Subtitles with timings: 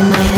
[0.00, 0.29] in